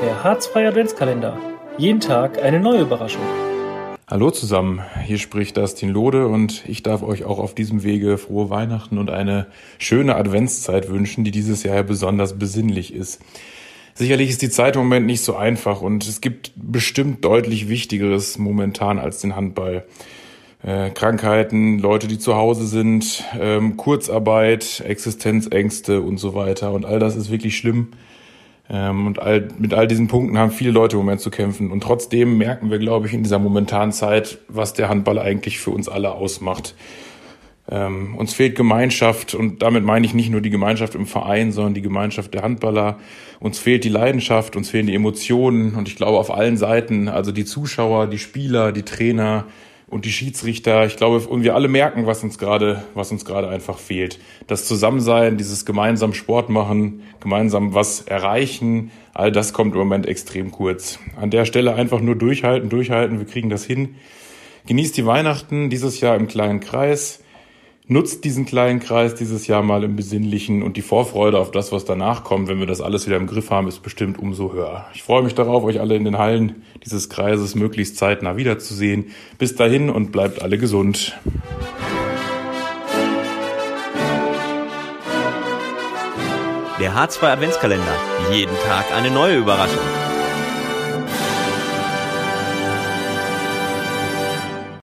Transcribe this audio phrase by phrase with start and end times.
[0.00, 1.36] Der Harzfreie Adventskalender.
[1.76, 3.22] Jeden Tag eine neue Überraschung.
[4.06, 8.48] Hallo zusammen, hier spricht Dustin Lode und ich darf euch auch auf diesem Wege frohe
[8.48, 9.48] Weihnachten und eine
[9.78, 13.20] schöne Adventszeit wünschen, die dieses Jahr besonders besinnlich ist.
[13.94, 18.38] Sicherlich ist die Zeit im Moment nicht so einfach und es gibt bestimmt deutlich Wichtigeres
[18.38, 19.84] momentan als den Handball.
[20.62, 26.72] Äh, Krankheiten, Leute, die zu Hause sind, ähm, Kurzarbeit, Existenzängste und so weiter.
[26.72, 27.88] Und all das ist wirklich schlimm.
[28.70, 31.70] Ähm, und all, mit all diesen Punkten haben viele Leute im Moment zu kämpfen.
[31.70, 35.70] Und trotzdem merken wir, glaube ich, in dieser momentanen Zeit, was der Handball eigentlich für
[35.70, 36.74] uns alle ausmacht.
[37.70, 41.74] Ähm, uns fehlt Gemeinschaft und damit meine ich nicht nur die Gemeinschaft im Verein, sondern
[41.74, 42.98] die Gemeinschaft der Handballer.
[43.40, 47.30] Uns fehlt die Leidenschaft, uns fehlen die Emotionen und ich glaube auf allen Seiten, also
[47.30, 49.44] die Zuschauer, die Spieler, die Trainer,
[49.88, 50.84] und die Schiedsrichter.
[50.86, 54.18] Ich glaube, und wir alle merken, was uns gerade, was uns gerade einfach fehlt.
[54.46, 60.50] Das Zusammensein, dieses gemeinsam Sport machen, gemeinsam was erreichen, all das kommt im Moment extrem
[60.50, 60.98] kurz.
[61.20, 63.18] An der Stelle einfach nur durchhalten, durchhalten.
[63.18, 63.96] Wir kriegen das hin.
[64.66, 67.20] Genießt die Weihnachten dieses Jahr im kleinen Kreis.
[67.90, 71.86] Nutzt diesen kleinen Kreis dieses Jahr mal im Besinnlichen und die Vorfreude auf das, was
[71.86, 74.86] danach kommt, wenn wir das alles wieder im Griff haben, ist bestimmt umso höher.
[74.92, 79.06] Ich freue mich darauf, euch alle in den Hallen dieses Kreises möglichst zeitnah wiederzusehen.
[79.38, 81.18] Bis dahin und bleibt alle gesund.
[86.78, 87.96] Der H2 Adventskalender.
[88.30, 90.07] Jeden Tag eine neue Überraschung.